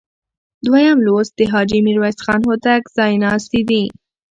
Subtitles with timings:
[0.65, 3.83] دویم لوست د حاجي میرویس خان هوتک ځایناستي دي.